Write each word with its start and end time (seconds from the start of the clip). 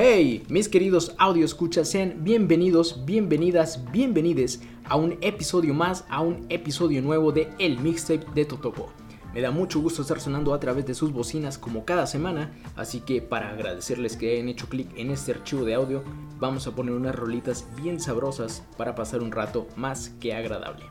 Hey, 0.00 0.44
mis 0.48 0.68
queridos 0.68 1.12
audio 1.18 1.44
escuchas, 1.44 1.88
sean 1.88 2.22
bienvenidos, 2.22 3.04
bienvenidas, 3.04 3.82
bienvenides 3.90 4.60
a 4.84 4.94
un 4.94 5.18
episodio 5.22 5.74
más, 5.74 6.04
a 6.08 6.20
un 6.20 6.46
episodio 6.50 7.02
nuevo 7.02 7.32
de 7.32 7.48
El 7.58 7.80
Mixtape 7.80 8.24
de 8.32 8.44
Totopo. 8.44 8.92
Me 9.34 9.40
da 9.40 9.50
mucho 9.50 9.80
gusto 9.80 10.02
estar 10.02 10.20
sonando 10.20 10.54
a 10.54 10.60
través 10.60 10.86
de 10.86 10.94
sus 10.94 11.12
bocinas 11.12 11.58
como 11.58 11.84
cada 11.84 12.06
semana, 12.06 12.52
así 12.76 13.00
que 13.00 13.20
para 13.20 13.50
agradecerles 13.50 14.16
que 14.16 14.34
hayan 14.34 14.48
hecho 14.48 14.68
clic 14.68 14.88
en 14.96 15.10
este 15.10 15.32
archivo 15.32 15.64
de 15.64 15.74
audio, 15.74 16.04
vamos 16.38 16.68
a 16.68 16.76
poner 16.76 16.94
unas 16.94 17.16
rolitas 17.16 17.66
bien 17.82 17.98
sabrosas 17.98 18.62
para 18.76 18.94
pasar 18.94 19.20
un 19.20 19.32
rato 19.32 19.66
más 19.74 20.10
que 20.20 20.32
agradable. 20.32 20.84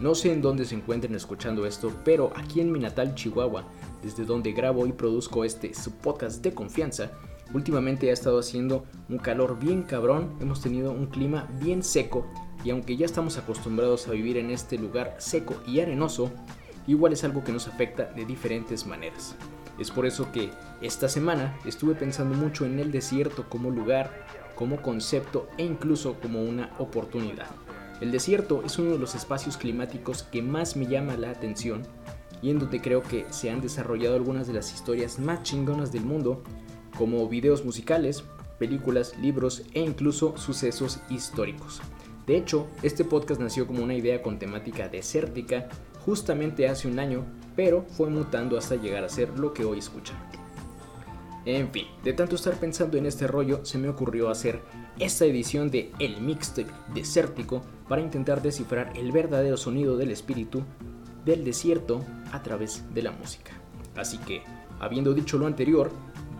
No 0.00 0.16
sé 0.16 0.32
en 0.32 0.42
dónde 0.42 0.64
se 0.64 0.74
encuentren 0.74 1.14
escuchando 1.14 1.66
esto, 1.66 1.92
pero 2.04 2.32
aquí 2.34 2.60
en 2.60 2.72
mi 2.72 2.80
natal 2.80 3.14
Chihuahua, 3.14 3.62
desde 4.02 4.24
donde 4.24 4.50
grabo 4.50 4.88
y 4.88 4.92
produzco 4.92 5.44
este 5.44 5.72
su 5.72 5.92
podcast 5.92 6.42
de 6.42 6.52
confianza, 6.52 7.12
últimamente 7.52 8.10
ha 8.10 8.12
estado 8.12 8.38
haciendo 8.38 8.84
un 9.08 9.18
calor 9.18 9.58
bien 9.58 9.82
cabrón, 9.82 10.36
hemos 10.40 10.60
tenido 10.60 10.92
un 10.92 11.06
clima 11.06 11.48
bien 11.60 11.82
seco 11.82 12.26
y 12.64 12.70
aunque 12.70 12.96
ya 12.96 13.06
estamos 13.06 13.38
acostumbrados 13.38 14.06
a 14.08 14.12
vivir 14.12 14.36
en 14.36 14.50
este 14.50 14.78
lugar 14.78 15.16
seco 15.18 15.54
y 15.66 15.80
arenoso, 15.80 16.30
igual 16.86 17.12
es 17.12 17.24
algo 17.24 17.44
que 17.44 17.52
nos 17.52 17.68
afecta 17.68 18.04
de 18.04 18.24
diferentes 18.24 18.86
maneras. 18.86 19.36
Es 19.78 19.90
por 19.90 20.06
eso 20.06 20.30
que 20.30 20.50
esta 20.82 21.08
semana 21.08 21.58
estuve 21.64 21.94
pensando 21.94 22.36
mucho 22.36 22.66
en 22.66 22.78
el 22.78 22.92
desierto 22.92 23.48
como 23.48 23.70
lugar, 23.70 24.26
como 24.54 24.82
concepto 24.82 25.48
e 25.56 25.64
incluso 25.64 26.20
como 26.20 26.42
una 26.42 26.70
oportunidad. 26.78 27.46
El 28.00 28.12
desierto 28.12 28.62
es 28.64 28.78
uno 28.78 28.92
de 28.92 28.98
los 28.98 29.14
espacios 29.14 29.56
climáticos 29.56 30.22
que 30.22 30.42
más 30.42 30.76
me 30.76 30.86
llama 30.86 31.16
la 31.16 31.30
atención 31.30 31.82
y 32.42 32.50
en 32.50 32.58
donde 32.58 32.80
creo 32.80 33.02
que 33.02 33.26
se 33.30 33.50
han 33.50 33.60
desarrollado 33.60 34.16
algunas 34.16 34.46
de 34.46 34.54
las 34.54 34.72
historias 34.72 35.18
más 35.18 35.42
chingonas 35.42 35.92
del 35.92 36.04
mundo, 36.04 36.42
como 36.96 37.28
videos 37.28 37.64
musicales, 37.64 38.24
películas, 38.58 39.16
libros 39.18 39.62
e 39.72 39.80
incluso 39.80 40.36
sucesos 40.36 41.00
históricos. 41.08 41.80
De 42.26 42.36
hecho, 42.36 42.68
este 42.82 43.04
podcast 43.04 43.40
nació 43.40 43.66
como 43.66 43.82
una 43.82 43.94
idea 43.94 44.22
con 44.22 44.38
temática 44.38 44.88
desértica 44.88 45.68
justamente 46.04 46.68
hace 46.68 46.88
un 46.88 46.98
año, 46.98 47.24
pero 47.56 47.84
fue 47.96 48.08
mutando 48.08 48.56
hasta 48.56 48.76
llegar 48.76 49.04
a 49.04 49.08
ser 49.08 49.38
lo 49.38 49.52
que 49.52 49.64
hoy 49.64 49.78
escuchan. 49.78 50.16
En 51.46 51.70
fin, 51.70 51.86
de 52.04 52.12
tanto 52.12 52.36
estar 52.36 52.54
pensando 52.54 52.98
en 52.98 53.06
este 53.06 53.26
rollo, 53.26 53.64
se 53.64 53.78
me 53.78 53.88
ocurrió 53.88 54.28
hacer 54.28 54.60
esta 54.98 55.24
edición 55.24 55.70
de 55.70 55.90
El 55.98 56.20
Mixtape 56.20 56.70
Desértico 56.94 57.62
para 57.88 58.02
intentar 58.02 58.42
descifrar 58.42 58.92
el 58.94 59.10
verdadero 59.10 59.56
sonido 59.56 59.96
del 59.96 60.10
espíritu 60.10 60.62
del 61.24 61.44
desierto 61.44 62.04
a 62.32 62.42
través 62.42 62.84
de 62.94 63.02
la 63.02 63.10
música. 63.10 63.52
Así 63.96 64.18
que, 64.18 64.42
habiendo 64.78 65.14
dicho 65.14 65.38
lo 65.38 65.46
anterior, 65.46 65.90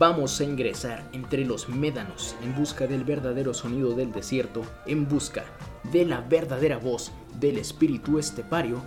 vamos 0.00 0.40
a 0.40 0.44
ingresar 0.44 1.06
entre 1.12 1.44
los 1.44 1.68
médanos 1.68 2.34
en 2.42 2.56
busca 2.56 2.86
del 2.86 3.04
verdadero 3.04 3.52
sonido 3.52 3.94
del 3.94 4.12
desierto, 4.12 4.62
en 4.86 5.06
busca 5.06 5.44
de 5.92 6.06
la 6.06 6.22
verdadera 6.22 6.78
voz 6.78 7.12
del 7.38 7.58
espíritu 7.58 8.18
estepario 8.18 8.80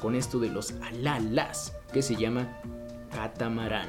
con 0.00 0.14
esto 0.14 0.38
de 0.38 0.48
los 0.48 0.74
alalas 0.80 1.76
que 1.92 2.02
se 2.02 2.14
llama 2.14 2.56
catamarán. 3.10 3.88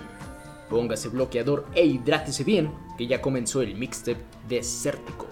Póngase 0.71 1.09
bloqueador 1.09 1.67
e 1.75 1.85
hidrátese 1.85 2.43
bien, 2.43 2.73
que 2.97 3.05
ya 3.05 3.21
comenzó 3.21 3.61
el 3.61 3.75
mixtape 3.75 4.25
desértico. 4.49 5.27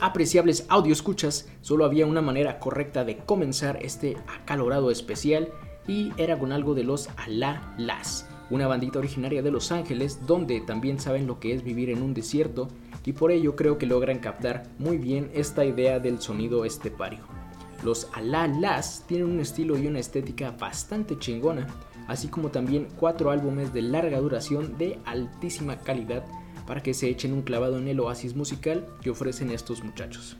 Apreciables 0.00 0.66
audio 0.68 0.92
escuchas, 0.92 1.48
solo 1.62 1.86
había 1.86 2.04
una 2.04 2.20
manera 2.20 2.58
correcta 2.58 3.02
de 3.02 3.16
comenzar 3.16 3.78
este 3.80 4.18
acalorado 4.28 4.90
especial 4.90 5.48
y 5.88 6.12
era 6.18 6.38
con 6.38 6.52
algo 6.52 6.74
de 6.74 6.84
los 6.84 7.08
Alá 7.16 7.74
Las, 7.78 8.28
una 8.50 8.66
bandita 8.66 8.98
originaria 8.98 9.40
de 9.40 9.50
Los 9.50 9.72
Ángeles 9.72 10.26
donde 10.26 10.60
también 10.60 11.00
saben 11.00 11.26
lo 11.26 11.40
que 11.40 11.54
es 11.54 11.64
vivir 11.64 11.88
en 11.88 12.02
un 12.02 12.12
desierto 12.12 12.68
y 13.06 13.14
por 13.14 13.32
ello 13.32 13.56
creo 13.56 13.78
que 13.78 13.86
logran 13.86 14.18
captar 14.18 14.64
muy 14.78 14.98
bien 14.98 15.30
esta 15.32 15.64
idea 15.64 15.98
del 15.98 16.20
sonido 16.20 16.66
estepario. 16.66 17.20
Los 17.82 18.06
Alá 18.12 18.48
Las 18.48 19.06
tienen 19.06 19.30
un 19.30 19.40
estilo 19.40 19.78
y 19.78 19.86
una 19.86 20.00
estética 20.00 20.50
bastante 20.50 21.18
chingona, 21.18 21.66
así 22.06 22.28
como 22.28 22.50
también 22.50 22.88
cuatro 22.98 23.30
álbumes 23.30 23.72
de 23.72 23.80
larga 23.80 24.20
duración 24.20 24.76
de 24.76 24.98
altísima 25.06 25.78
calidad 25.78 26.22
para 26.70 26.84
que 26.84 26.94
se 26.94 27.08
echen 27.08 27.32
un 27.32 27.42
clavado 27.42 27.78
en 27.78 27.88
el 27.88 27.98
oasis 27.98 28.36
musical 28.36 28.86
que 29.02 29.10
ofrecen 29.10 29.50
estos 29.50 29.82
muchachos. 29.82 30.36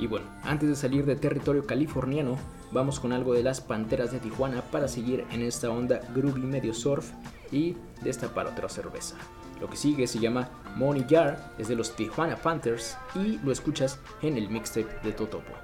Y 0.00 0.08
bueno, 0.08 0.26
antes 0.42 0.68
de 0.68 0.74
salir 0.74 1.06
de 1.06 1.14
territorio 1.14 1.64
californiano, 1.64 2.36
vamos 2.72 2.98
con 2.98 3.12
algo 3.12 3.34
de 3.34 3.44
las 3.44 3.60
Panteras 3.60 4.10
de 4.10 4.18
Tijuana 4.18 4.62
para 4.62 4.88
seguir 4.88 5.24
en 5.30 5.42
esta 5.42 5.70
onda 5.70 6.00
groovy 6.12 6.40
medio 6.40 6.74
surf 6.74 7.12
y 7.52 7.76
destapar 8.02 8.48
otra 8.48 8.68
cerveza. 8.68 9.14
Lo 9.60 9.70
que 9.70 9.76
sigue 9.76 10.08
se 10.08 10.18
llama 10.18 10.50
Money 10.74 11.06
Jar, 11.08 11.54
es 11.56 11.68
de 11.68 11.76
los 11.76 11.94
Tijuana 11.94 12.34
Panthers 12.34 12.96
y 13.14 13.38
lo 13.38 13.52
escuchas 13.52 14.00
en 14.22 14.38
el 14.38 14.50
mixtape 14.50 14.92
de 15.04 15.12
Totopo. 15.12 15.59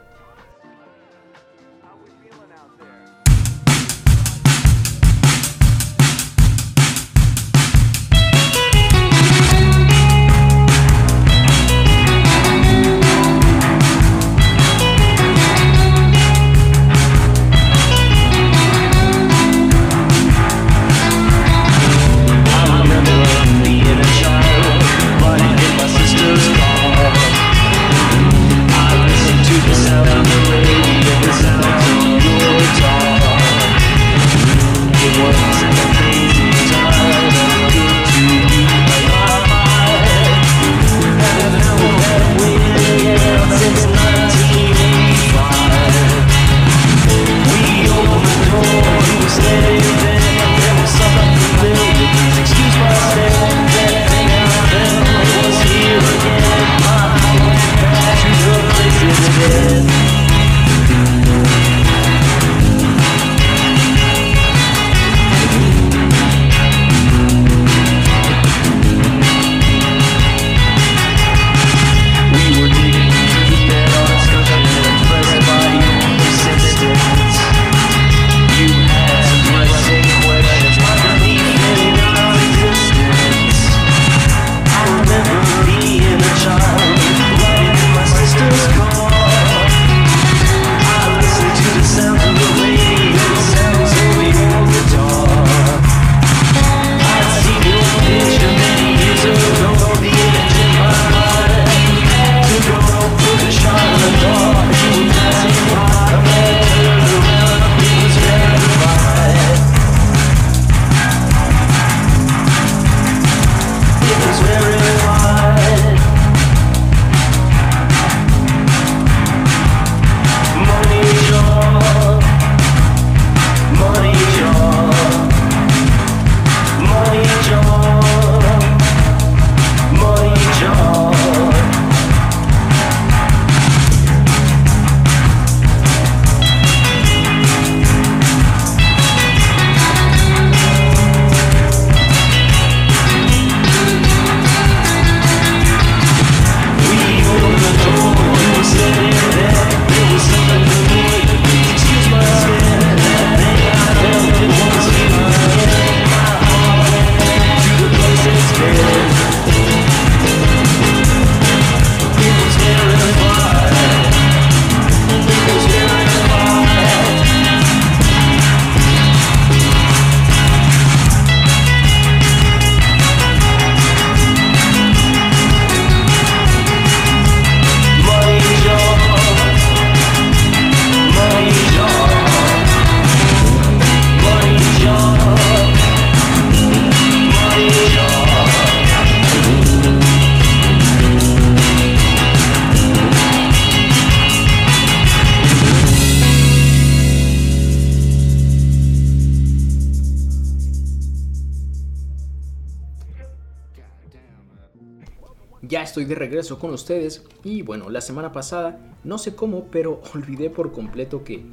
Regreso 206.16 206.58
con 206.58 206.72
ustedes 206.72 207.22
y 207.44 207.62
bueno, 207.62 207.90
la 207.90 208.00
semana 208.00 208.32
pasada, 208.32 208.94
no 209.04 209.18
sé 209.18 209.36
cómo, 209.36 209.66
pero 209.70 210.00
olvidé 210.14 210.50
por 210.50 210.72
completo 210.72 211.22
que 211.22 211.44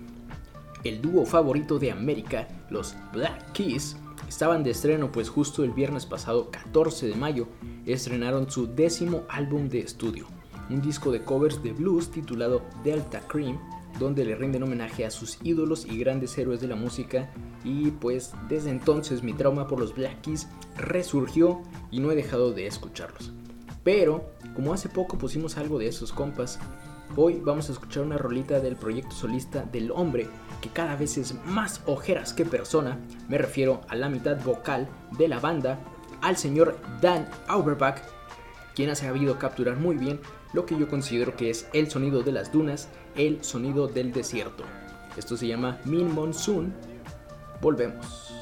el 0.84 1.01
dúo 1.01 1.25
favorito 1.25 1.79
de 1.79 1.91
América, 1.91 2.48
los 2.70 2.96
Black 3.13 3.51
Keys, 3.53 3.96
estaban 4.27 4.63
de 4.63 4.72
estreno 4.72 5.12
pues 5.12 5.29
justo 5.29 5.63
el 5.63 5.72
viernes 5.72 6.05
pasado 6.05 6.50
14 6.50 7.08
de 7.08 7.15
mayo 7.15 7.48
estrenaron 7.86 8.50
su 8.50 8.67
décimo 8.67 9.24
álbum 9.29 9.70
de 9.70 9.79
estudio, 9.79 10.27
un 10.70 10.82
disco 10.82 11.12
de 11.12 11.22
covers 11.22 11.62
de 11.62 11.74
blues 11.74 12.10
titulado 12.10 12.62
Delta 12.84 13.22
Cream, 13.27 13.60
donde 14.00 14.25
le 14.25 14.36
rinden 14.36 14.63
homenaje 14.63 15.05
a 15.05 15.12
sus 15.12 15.38
ídolos 15.43 15.86
y 15.86 15.98
grandes 15.98 16.38
héroes 16.38 16.62
de 16.62 16.67
la 16.67 16.75
música 16.75 17.32
y 17.63 17.91
pues 17.91 18.34
desde 18.50 18.72
entonces 18.72 19.24
mi 19.24 19.34
trauma 19.34 19.67
por 19.67 19.79
los 19.79 19.93
Black 19.93 20.22
Keys 20.22 20.48
resurgió 20.77 21.62
y 21.91 22.00
no 22.00 22.12
he 22.12 22.15
dejado 22.15 22.53
de 22.53 22.65
escucharlos. 22.65 23.32
Pero, 23.83 24.31
como 24.55 24.73
hace 24.73 24.89
poco 24.89 25.17
pusimos 25.17 25.57
algo 25.57 25.77
de 25.77 25.87
esos 25.87 26.13
compas, 26.13 26.59
hoy 27.15 27.41
vamos 27.43 27.69
a 27.69 27.73
escuchar 27.73 28.03
una 28.03 28.17
rolita 28.17 28.59
del 28.59 28.75
proyecto 28.75 29.11
solista 29.11 29.63
del 29.63 29.91
hombre 29.91 30.27
que 30.61 30.69
cada 30.69 30.95
vez 30.95 31.17
es 31.17 31.35
más 31.45 31.81
ojeras 31.85 32.33
que 32.33 32.45
persona. 32.45 32.97
Me 33.27 33.37
refiero 33.37 33.81
a 33.89 33.95
la 33.95 34.09
mitad 34.09 34.41
vocal 34.43 34.87
de 35.17 35.27
la 35.27 35.39
banda, 35.39 35.79
al 36.21 36.37
señor 36.37 36.77
Dan 37.01 37.27
Auerbach, 37.47 37.99
quien 38.73 38.89
ha 38.89 38.95
sabido 38.95 39.37
capturar 39.37 39.75
muy 39.77 39.97
bien 39.97 40.19
lo 40.53 40.65
que 40.65 40.77
yo 40.77 40.87
considero 40.87 41.35
que 41.35 41.49
es 41.49 41.67
el 41.73 41.91
sonido 41.91 42.23
de 42.23 42.31
las 42.31 42.51
dunas, 42.51 42.87
el 43.15 43.43
sonido 43.43 43.87
del 43.87 44.13
desierto. 44.13 44.63
Esto 45.17 45.35
se 45.35 45.47
llama 45.47 45.79
Min 45.85 46.13
Monsoon. 46.13 46.73
Volvemos. 47.61 48.33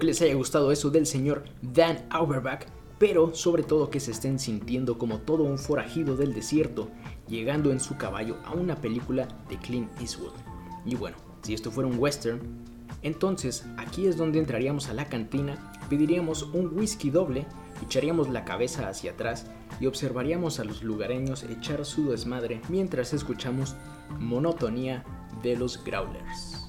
Que 0.00 0.06
les 0.06 0.20
haya 0.22 0.34
gustado 0.34 0.72
eso 0.72 0.90
del 0.90 1.06
señor 1.06 1.44
Dan 1.62 2.04
Auerbach, 2.10 2.64
pero 2.98 3.34
sobre 3.34 3.62
todo 3.62 3.90
que 3.90 4.00
se 4.00 4.10
estén 4.10 4.38
sintiendo 4.38 4.98
como 4.98 5.18
todo 5.18 5.44
un 5.44 5.58
forajido 5.58 6.16
del 6.16 6.34
desierto, 6.34 6.88
llegando 7.28 7.70
en 7.70 7.78
su 7.78 7.96
caballo 7.96 8.36
a 8.44 8.52
una 8.52 8.76
película 8.76 9.28
de 9.48 9.58
Clint 9.58 9.88
Eastwood. 10.00 10.32
Y 10.84 10.96
bueno, 10.96 11.16
si 11.42 11.54
esto 11.54 11.70
fuera 11.70 11.88
un 11.88 11.98
western, 11.98 12.40
entonces 13.02 13.64
aquí 13.76 14.06
es 14.06 14.16
donde 14.16 14.38
entraríamos 14.38 14.88
a 14.88 14.94
la 14.94 15.08
cantina, 15.08 15.72
pediríamos 15.88 16.42
un 16.42 16.76
whisky 16.76 17.10
doble, 17.10 17.46
echaríamos 17.82 18.28
la 18.28 18.44
cabeza 18.44 18.88
hacia 18.88 19.12
atrás 19.12 19.46
y 19.80 19.86
observaríamos 19.86 20.60
a 20.60 20.64
los 20.64 20.82
lugareños 20.82 21.44
echar 21.44 21.84
su 21.84 22.10
desmadre 22.10 22.60
mientras 22.68 23.12
escuchamos 23.12 23.76
monotonía 24.18 25.04
de 25.42 25.56
los 25.56 25.82
growlers. 25.84 26.59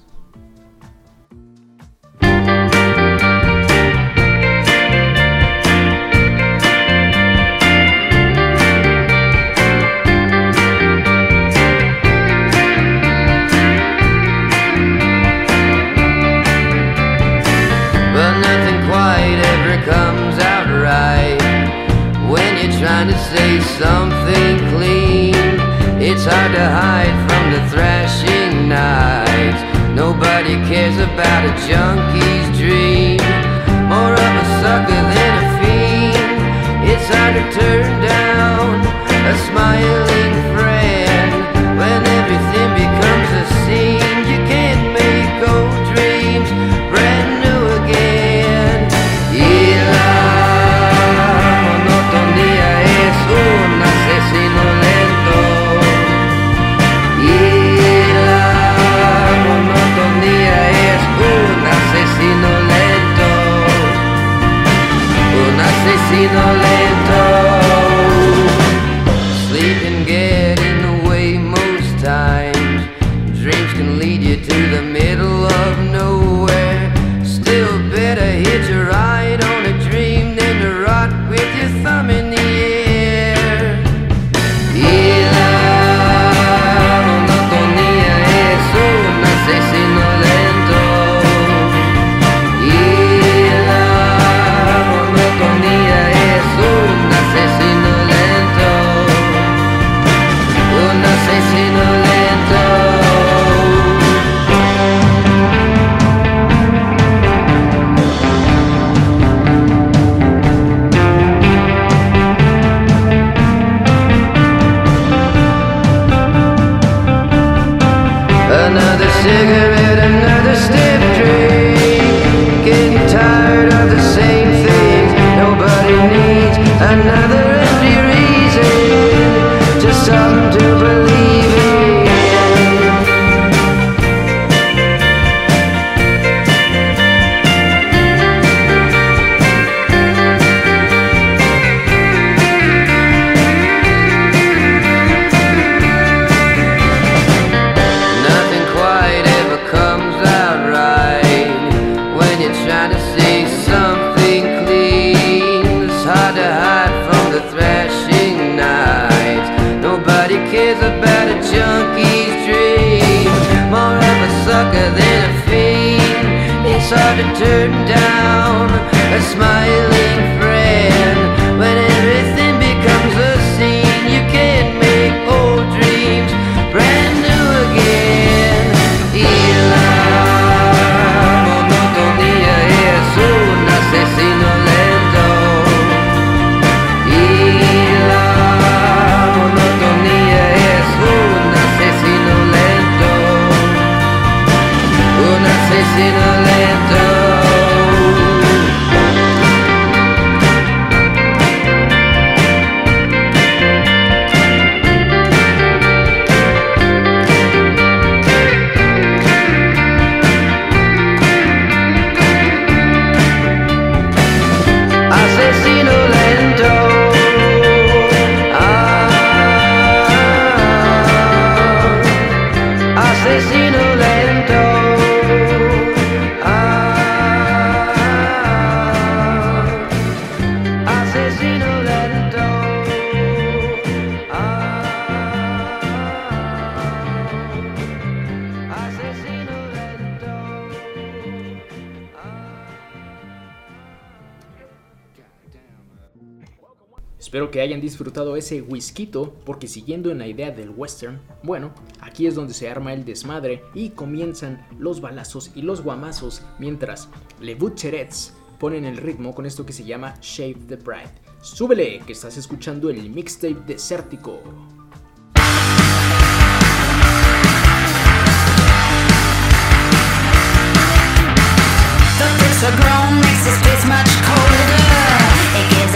Ese 248.42 248.60
whisky, 248.60 249.06
porque 249.44 249.68
siguiendo 249.68 250.10
en 250.10 250.18
la 250.18 250.26
idea 250.26 250.50
del 250.50 250.70
western, 250.70 251.20
bueno, 251.42 251.72
aquí 252.00 252.26
es 252.26 252.34
donde 252.34 252.54
se 252.54 252.68
arma 252.68 252.92
el 252.92 253.04
desmadre 253.04 253.62
y 253.72 253.90
comienzan 253.90 254.66
los 254.78 255.00
balazos 255.00 255.52
y 255.54 255.62
los 255.62 255.82
guamazos 255.82 256.42
mientras 256.58 257.08
Le 257.40 257.54
Butcherets 257.54 258.34
ponen 258.58 258.84
el 258.84 258.96
ritmo 258.96 259.34
con 259.34 259.46
esto 259.46 259.64
que 259.64 259.72
se 259.72 259.84
llama 259.84 260.14
Shave 260.20 260.58
the 260.68 260.76
Bride. 260.76 261.12
Súbele, 261.40 262.00
que 262.06 262.12
estás 262.12 262.36
escuchando 262.36 262.90
el 262.90 263.10
mixtape 263.10 263.62
desértico. 263.66 264.40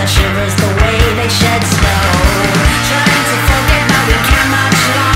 Shivers 0.09 0.55
the 0.55 0.71
way 0.83 0.99
they 1.19 1.29
shed 1.29 1.63
snow. 1.65 2.03
Trying 2.89 3.27
to 3.31 3.37
forget, 3.51 3.83
but 3.91 4.03
we 4.07 4.19
can't 4.31 4.51
much 4.51 5.16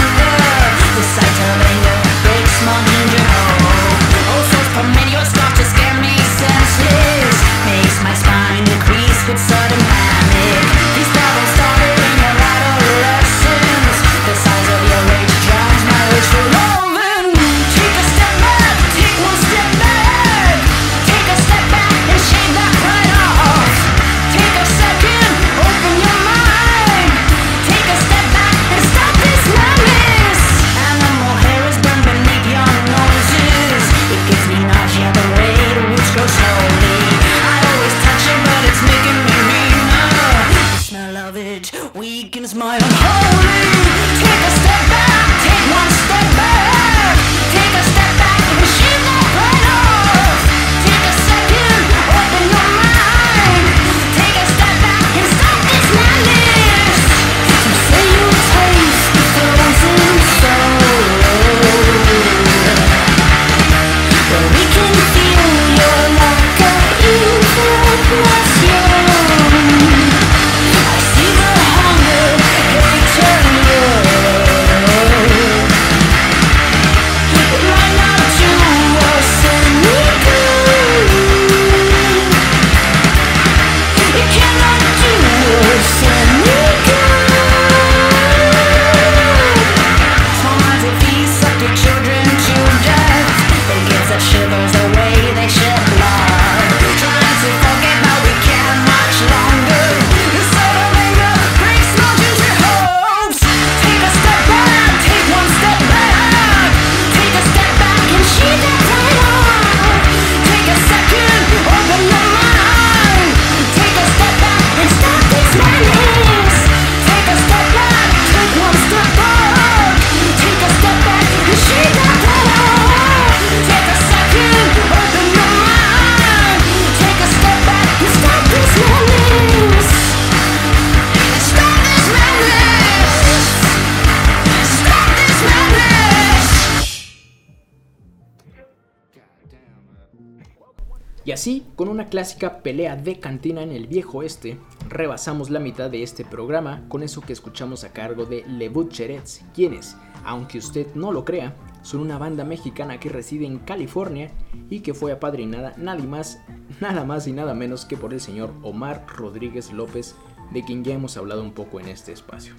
pelea 142.62 142.96
de 142.96 143.18
cantina 143.20 143.62
en 143.62 143.72
el 143.72 143.86
viejo 143.86 144.18
oeste, 144.18 144.58
rebasamos 144.88 145.50
la 145.50 145.60
mitad 145.60 145.90
de 145.90 146.02
este 146.02 146.24
programa 146.24 146.84
con 146.88 147.02
eso 147.02 147.20
que 147.20 147.32
escuchamos 147.32 147.84
a 147.84 147.92
cargo 147.92 148.24
de 148.24 148.44
Le 148.46 148.68
Butcherets, 148.68 149.42
quienes, 149.54 149.96
aunque 150.24 150.58
usted 150.58 150.94
no 150.94 151.12
lo 151.12 151.24
crea, 151.24 151.54
son 151.82 152.00
una 152.00 152.18
banda 152.18 152.44
mexicana 152.44 153.00
que 153.00 153.08
reside 153.08 153.46
en 153.46 153.58
California 153.58 154.30
y 154.68 154.80
que 154.80 154.94
fue 154.94 155.12
apadrinada 155.12 155.74
nadie 155.76 156.06
más, 156.06 156.40
nada 156.80 157.04
más 157.04 157.26
y 157.26 157.32
nada 157.32 157.54
menos 157.54 157.84
que 157.84 157.96
por 157.96 158.12
el 158.12 158.20
señor 158.20 158.52
Omar 158.62 159.06
Rodríguez 159.08 159.72
López, 159.72 160.14
de 160.52 160.64
quien 160.64 160.84
ya 160.84 160.94
hemos 160.94 161.16
hablado 161.16 161.42
un 161.42 161.52
poco 161.52 161.80
en 161.80 161.88
este 161.88 162.12
espacio. 162.12 162.54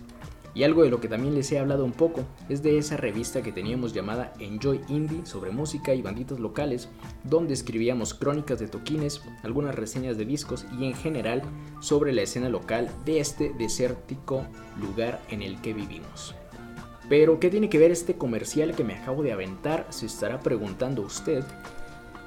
Y 0.54 0.64
algo 0.64 0.84
de 0.84 0.90
lo 0.90 1.00
que 1.00 1.08
también 1.08 1.34
les 1.34 1.52
he 1.52 1.60
hablado 1.60 1.86
un 1.86 1.94
poco 1.94 2.26
es 2.50 2.62
de 2.62 2.78
esa 2.78 2.98
revista 2.98 3.42
que 3.42 3.54
teníamos 3.54 3.94
llamada 3.94 4.34
Enjoy 4.40 4.82
Indie 4.90 5.26
sobre 5.26 5.52
música 5.52 5.94
y 5.94 6.02
banditas 6.02 6.40
locales, 6.40 6.90
donde 7.24 7.54
escribíamos 7.54 8.14
crónicas 8.14 8.60
de 8.60 8.68
toquines, 8.68 9.22
algunas 9.44 9.76
reseñas 9.76 10.18
de 10.18 10.26
discos 10.26 10.66
y 10.78 10.86
en 10.86 10.94
general 10.94 11.42
sobre 11.80 12.12
la 12.12 12.24
escena 12.24 12.50
local 12.50 12.90
de 13.06 13.20
este 13.20 13.54
desértico 13.58 14.46
lugar 14.80 15.22
en 15.30 15.42
el 15.42 15.62
que 15.62 15.74
vivimos. 15.74 16.36
Pero, 17.08 17.40
¿qué 17.40 17.50
tiene 17.50 17.70
que 17.70 17.78
ver 17.78 17.92
este 17.92 18.16
comercial 18.16 18.74
que 18.74 18.86
me 18.86 18.96
acabo 18.96 19.22
de 19.22 19.34
aventar? 19.34 19.86
Se 19.90 20.06
estará 20.06 20.40
preguntando 20.40 21.02
usted. 21.02 21.44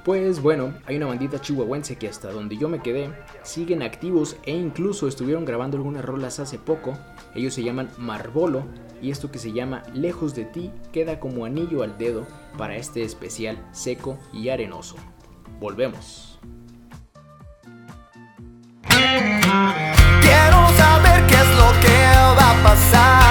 Pues 0.05 0.39
bueno, 0.39 0.75
hay 0.85 0.97
una 0.97 1.07
bandita 1.07 1.41
chihuahuense 1.41 1.95
que 1.95 2.07
hasta 2.07 2.31
donde 2.31 2.57
yo 2.57 2.69
me 2.69 2.79
quedé 2.79 3.09
siguen 3.41 3.81
activos 3.81 4.37
e 4.43 4.51
incluso 4.51 5.07
estuvieron 5.07 5.45
grabando 5.45 5.77
algunas 5.77 6.05
rolas 6.05 6.39
hace 6.39 6.59
poco. 6.59 6.95
Ellos 7.33 7.55
se 7.55 7.63
llaman 7.63 7.89
Marbolo 7.97 8.65
y 9.01 9.09
esto 9.09 9.31
que 9.31 9.39
se 9.39 9.51
llama 9.51 9.81
Lejos 9.95 10.35
de 10.35 10.45
ti 10.45 10.71
queda 10.93 11.19
como 11.19 11.43
anillo 11.43 11.81
al 11.81 11.97
dedo 11.97 12.27
para 12.55 12.75
este 12.75 13.01
especial 13.01 13.57
seco 13.71 14.19
y 14.31 14.49
arenoso. 14.49 14.95
Volvemos. 15.59 16.39
Quiero 18.87 20.69
saber 20.77 21.25
qué 21.25 21.35
es 21.35 21.49
lo 21.57 21.71
que 21.81 21.97
va 22.37 22.51
a 22.51 22.63
pasar, 22.63 23.24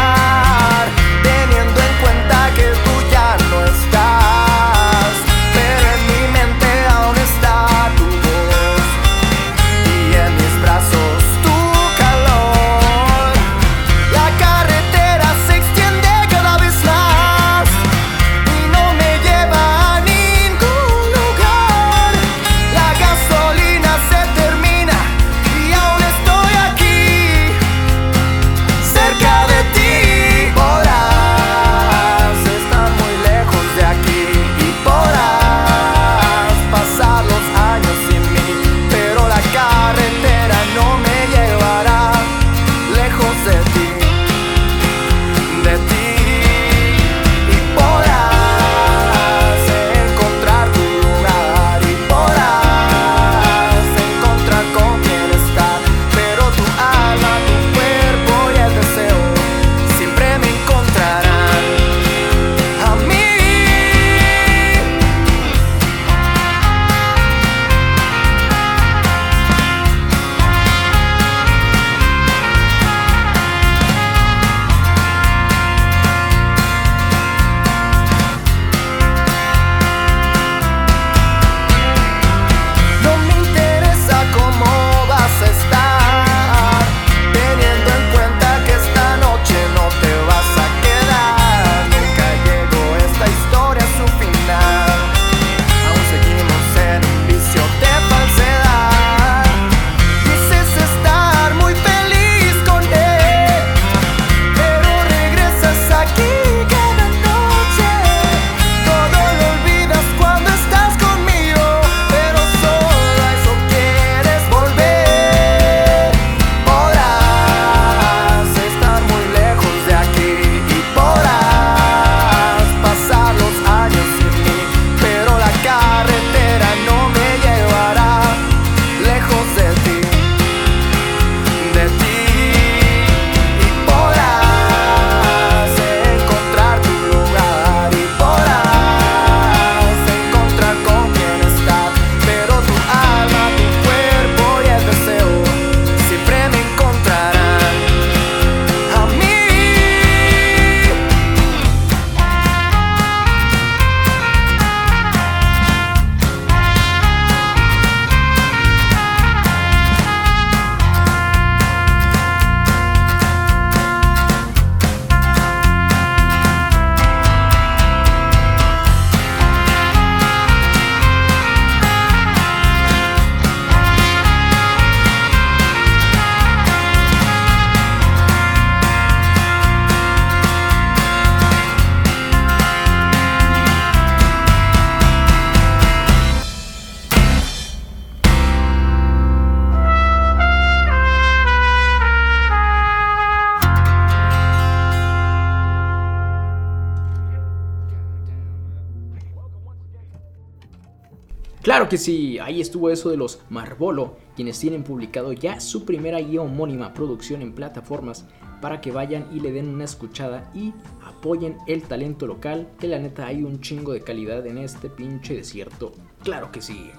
que 201.94 201.98
sí, 201.98 202.40
ahí 202.40 202.60
estuvo 202.60 202.90
eso 202.90 203.08
de 203.08 203.16
los 203.16 203.38
Marbolo, 203.50 204.16
quienes 204.34 204.58
tienen 204.58 204.82
publicado 204.82 205.32
ya 205.32 205.60
su 205.60 205.84
primera 205.84 206.20
y 206.20 206.38
homónima 206.38 206.92
producción 206.92 207.40
en 207.40 207.52
plataformas 207.52 208.26
para 208.60 208.80
que 208.80 208.90
vayan 208.90 209.28
y 209.32 209.38
le 209.38 209.52
den 209.52 209.68
una 209.68 209.84
escuchada 209.84 210.50
y 210.52 210.72
apoyen 211.04 211.56
el 211.68 211.82
talento 211.82 212.26
local, 212.26 212.66
que 212.80 212.88
la 212.88 212.98
neta 212.98 213.28
hay 213.28 213.44
un 213.44 213.60
chingo 213.60 213.92
de 213.92 214.00
calidad 214.00 214.44
en 214.44 214.58
este 214.58 214.90
pinche 214.90 215.36
desierto. 215.36 215.92
Claro 216.24 216.50
que 216.50 216.62
sí. 216.62 216.90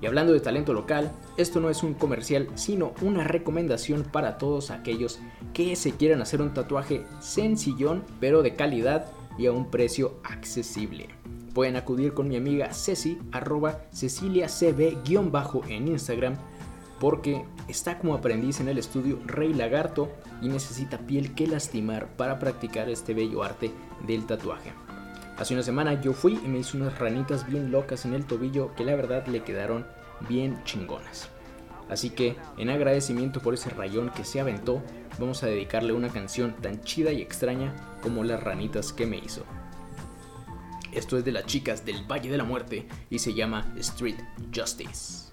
Y 0.00 0.06
hablando 0.06 0.32
de 0.32 0.40
talento 0.40 0.72
local, 0.72 1.12
esto 1.36 1.60
no 1.60 1.68
es 1.68 1.82
un 1.82 1.92
comercial, 1.92 2.48
sino 2.54 2.94
una 3.02 3.24
recomendación 3.24 4.02
para 4.02 4.38
todos 4.38 4.70
aquellos 4.70 5.20
que 5.52 5.76
se 5.76 5.92
quieran 5.92 6.22
hacer 6.22 6.40
un 6.40 6.54
tatuaje 6.54 7.04
sencillón, 7.20 8.02
pero 8.18 8.42
de 8.42 8.54
calidad 8.54 9.12
y 9.36 9.44
a 9.44 9.52
un 9.52 9.70
precio 9.70 10.14
accesible. 10.24 11.10
Pueden 11.54 11.76
acudir 11.76 12.14
con 12.14 12.28
mi 12.28 12.36
amiga 12.36 12.72
Ceci, 12.72 13.18
arroba 13.32 13.82
ceciliacb- 13.92 15.64
en 15.68 15.88
Instagram, 15.88 16.36
porque 16.98 17.44
está 17.68 17.98
como 17.98 18.14
aprendiz 18.14 18.60
en 18.60 18.68
el 18.68 18.78
estudio 18.78 19.18
Rey 19.26 19.52
Lagarto 19.52 20.10
y 20.40 20.48
necesita 20.48 20.98
piel 20.98 21.34
que 21.34 21.46
lastimar 21.46 22.06
para 22.16 22.38
practicar 22.38 22.88
este 22.88 23.14
bello 23.14 23.42
arte 23.42 23.72
del 24.06 24.24
tatuaje. 24.24 24.72
Hace 25.36 25.54
una 25.54 25.62
semana 25.62 26.00
yo 26.00 26.12
fui 26.12 26.38
y 26.44 26.48
me 26.48 26.58
hice 26.58 26.76
unas 26.76 26.98
ranitas 26.98 27.46
bien 27.46 27.72
locas 27.72 28.04
en 28.04 28.14
el 28.14 28.24
tobillo 28.24 28.74
que 28.76 28.84
la 28.84 28.94
verdad 28.94 29.26
le 29.26 29.42
quedaron 29.42 29.86
bien 30.28 30.62
chingonas. 30.64 31.28
Así 31.88 32.10
que, 32.10 32.36
en 32.56 32.70
agradecimiento 32.70 33.40
por 33.40 33.54
ese 33.54 33.70
rayón 33.70 34.10
que 34.10 34.24
se 34.24 34.40
aventó, 34.40 34.80
vamos 35.18 35.42
a 35.42 35.46
dedicarle 35.46 35.92
una 35.92 36.08
canción 36.08 36.54
tan 36.62 36.80
chida 36.82 37.12
y 37.12 37.20
extraña 37.20 37.74
como 38.02 38.22
las 38.24 38.42
ranitas 38.42 38.92
que 38.92 39.06
me 39.06 39.18
hizo. 39.18 39.44
Esto 40.92 41.16
es 41.18 41.24
de 41.24 41.32
las 41.32 41.46
chicas 41.46 41.84
del 41.84 42.04
Valle 42.10 42.30
de 42.30 42.36
la 42.36 42.44
Muerte 42.44 42.86
y 43.10 43.18
se 43.18 43.32
llama 43.34 43.72
Street 43.78 44.16
Justice. 44.54 45.32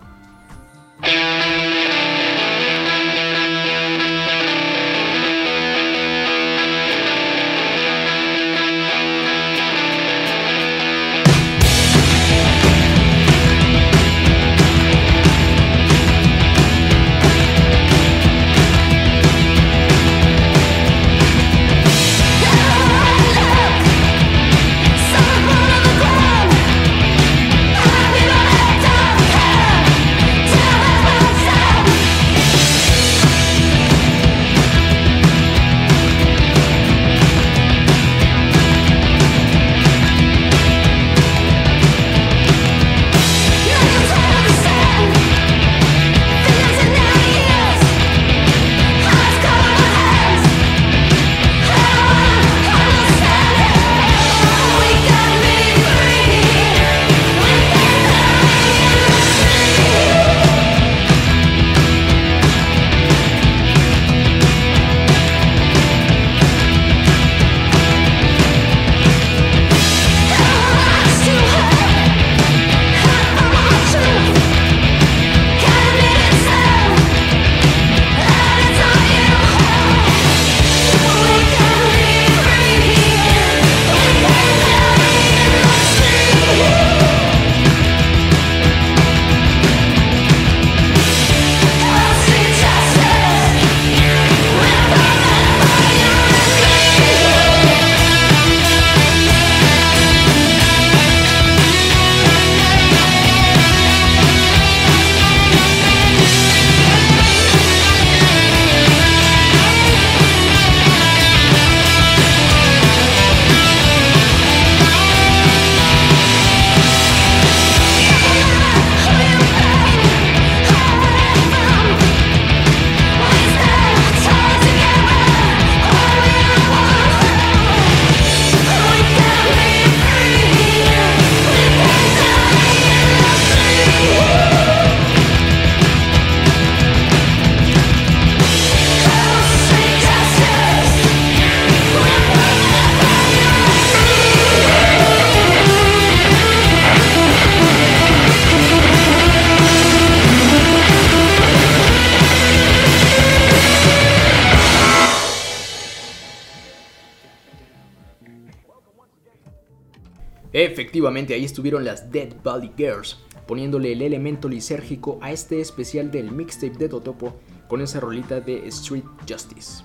Efectivamente, 160.79 161.33
ahí 161.33 161.43
estuvieron 161.43 161.83
las 161.83 162.09
Dead 162.09 162.29
Body 162.41 162.71
Girls, 162.77 163.17
poniéndole 163.45 163.91
el 163.91 164.01
elemento 164.01 164.47
lisérgico 164.47 165.19
a 165.21 165.29
este 165.33 165.59
especial 165.59 166.09
del 166.09 166.31
mixtape 166.31 166.77
de 166.77 166.87
Totopo 166.87 167.35
con 167.67 167.81
esa 167.81 167.99
rolita 167.99 168.39
de 168.39 168.65
Street 168.69 169.03
Justice. 169.27 169.83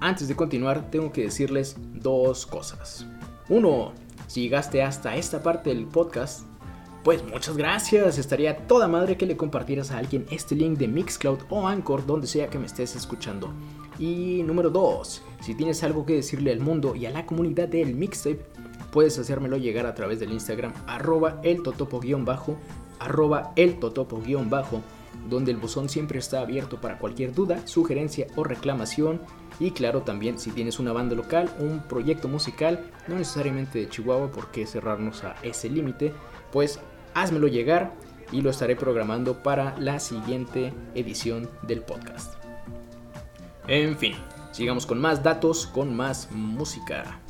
Antes 0.00 0.26
de 0.26 0.34
continuar, 0.34 0.90
tengo 0.90 1.12
que 1.12 1.22
decirles 1.22 1.76
dos 1.92 2.44
cosas. 2.44 3.06
Uno, 3.48 3.92
si 4.26 4.42
llegaste 4.42 4.82
hasta 4.82 5.14
esta 5.14 5.44
parte 5.44 5.70
del 5.70 5.86
podcast, 5.86 6.44
pues 7.04 7.22
muchas 7.22 7.56
gracias, 7.56 8.18
estaría 8.18 8.66
toda 8.66 8.88
madre 8.88 9.16
que 9.16 9.26
le 9.26 9.36
compartieras 9.36 9.92
a 9.92 9.98
alguien 9.98 10.26
este 10.28 10.56
link 10.56 10.76
de 10.76 10.88
Mixcloud 10.88 11.38
o 11.50 11.68
Anchor 11.68 12.04
donde 12.04 12.26
sea 12.26 12.50
que 12.50 12.58
me 12.58 12.66
estés 12.66 12.96
escuchando. 12.96 13.52
Y 14.00 14.42
número 14.44 14.70
2, 14.70 15.22
si 15.40 15.54
tienes 15.54 15.84
algo 15.84 16.04
que 16.04 16.14
decirle 16.14 16.50
al 16.50 16.58
mundo 16.58 16.96
y 16.96 17.06
a 17.06 17.10
la 17.10 17.26
comunidad 17.26 17.68
del 17.68 17.94
mixtape, 17.94 18.44
puedes 18.94 19.18
hacérmelo 19.18 19.56
llegar 19.56 19.86
a 19.86 19.94
través 19.96 20.20
del 20.20 20.30
Instagram 20.30 20.72
arroba 20.86 21.40
el 21.42 21.64
totopo-bajo, 21.64 22.56
arroba 23.00 23.52
el 23.56 23.80
totopo-bajo, 23.80 24.82
donde 25.28 25.50
el 25.50 25.56
buzón 25.56 25.88
siempre 25.88 26.20
está 26.20 26.38
abierto 26.38 26.80
para 26.80 26.98
cualquier 26.98 27.34
duda, 27.34 27.66
sugerencia 27.66 28.28
o 28.36 28.44
reclamación. 28.44 29.20
Y 29.58 29.72
claro, 29.72 30.02
también 30.02 30.38
si 30.38 30.52
tienes 30.52 30.78
una 30.78 30.92
banda 30.92 31.16
local, 31.16 31.50
un 31.58 31.80
proyecto 31.80 32.28
musical, 32.28 32.88
no 33.08 33.16
necesariamente 33.16 33.80
de 33.80 33.88
Chihuahua, 33.88 34.30
porque 34.30 34.64
cerrarnos 34.64 35.24
a 35.24 35.34
ese 35.42 35.68
límite, 35.68 36.12
pues 36.52 36.78
házmelo 37.14 37.48
llegar 37.48 37.94
y 38.30 38.42
lo 38.42 38.50
estaré 38.50 38.76
programando 38.76 39.42
para 39.42 39.76
la 39.76 39.98
siguiente 39.98 40.72
edición 40.94 41.50
del 41.62 41.80
podcast. 41.80 42.34
En 43.66 43.98
fin, 43.98 44.14
sigamos 44.52 44.86
con 44.86 45.00
más 45.00 45.24
datos, 45.24 45.66
con 45.66 45.96
más 45.96 46.30
música. 46.30 47.23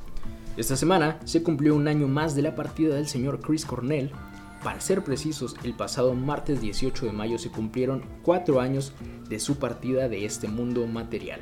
Esta 0.56 0.76
semana 0.76 1.18
se 1.24 1.42
cumplió 1.42 1.74
un 1.74 1.88
año 1.88 2.06
más 2.06 2.36
de 2.36 2.42
la 2.42 2.54
partida 2.54 2.94
del 2.94 3.08
señor 3.08 3.40
Chris 3.40 3.66
Cornell. 3.66 4.12
Para 4.62 4.80
ser 4.80 5.02
precisos, 5.02 5.56
el 5.64 5.74
pasado 5.74 6.14
martes 6.14 6.60
18 6.60 7.06
de 7.06 7.12
mayo 7.12 7.38
se 7.38 7.50
cumplieron 7.50 8.04
cuatro 8.22 8.60
años 8.60 8.92
de 9.28 9.40
su 9.40 9.56
partida 9.56 10.08
de 10.08 10.24
este 10.24 10.46
mundo 10.46 10.86
material. 10.86 11.40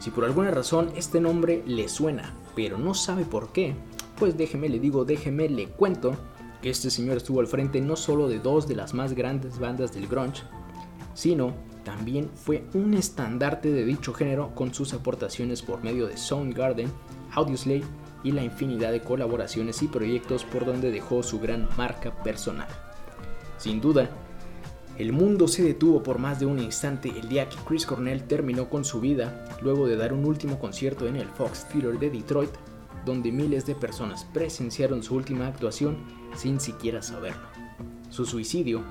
Si 0.00 0.10
por 0.10 0.24
alguna 0.24 0.50
razón 0.50 0.90
este 0.96 1.20
nombre 1.20 1.62
le 1.66 1.88
suena, 1.88 2.34
pero 2.56 2.78
no 2.78 2.94
sabe 2.94 3.24
por 3.24 3.52
qué, 3.52 3.76
pues 4.18 4.36
déjeme 4.36 4.68
le 4.68 4.80
digo, 4.80 5.04
déjeme 5.04 5.48
le 5.48 5.68
cuento 5.68 6.16
que 6.60 6.70
este 6.70 6.90
señor 6.90 7.18
estuvo 7.18 7.38
al 7.38 7.46
frente 7.46 7.80
no 7.80 7.94
solo 7.94 8.26
de 8.26 8.40
dos 8.40 8.66
de 8.66 8.74
las 8.74 8.92
más 8.92 9.12
grandes 9.12 9.60
bandas 9.60 9.94
del 9.94 10.08
grunge, 10.08 10.42
sino 11.14 11.54
también 11.84 12.28
fue 12.34 12.64
un 12.74 12.94
estandarte 12.94 13.70
de 13.70 13.84
dicho 13.84 14.12
género 14.12 14.52
con 14.56 14.74
sus 14.74 14.92
aportaciones 14.94 15.62
por 15.62 15.84
medio 15.84 16.08
de 16.08 16.16
Soundgarden, 16.16 16.90
Audioslave 17.30 17.84
y 18.22 18.32
la 18.32 18.42
infinidad 18.42 18.92
de 18.92 19.00
colaboraciones 19.00 19.82
y 19.82 19.88
proyectos 19.88 20.44
por 20.44 20.64
donde 20.64 20.90
dejó 20.90 21.22
su 21.22 21.40
gran 21.40 21.68
marca 21.76 22.22
personal. 22.22 22.68
Sin 23.58 23.80
duda, 23.80 24.10
el 24.98 25.12
mundo 25.12 25.48
se 25.48 25.62
detuvo 25.62 26.02
por 26.02 26.18
más 26.18 26.38
de 26.38 26.46
un 26.46 26.58
instante 26.58 27.08
el 27.08 27.28
día 27.28 27.48
que 27.48 27.56
Chris 27.66 27.86
Cornell 27.86 28.24
terminó 28.24 28.68
con 28.68 28.84
su 28.84 29.00
vida 29.00 29.46
luego 29.62 29.86
de 29.86 29.96
dar 29.96 30.12
un 30.12 30.24
último 30.24 30.58
concierto 30.58 31.06
en 31.06 31.16
el 31.16 31.28
Fox 31.28 31.66
Theater 31.68 31.98
de 31.98 32.10
Detroit, 32.10 32.50
donde 33.06 33.32
miles 33.32 33.64
de 33.66 33.74
personas 33.74 34.24
presenciaron 34.32 35.02
su 35.02 35.14
última 35.14 35.46
actuación 35.46 35.96
sin 36.36 36.60
siquiera 36.60 37.02
saberlo. 37.02 37.48
Su 38.10 38.26
suicidio 38.26 38.82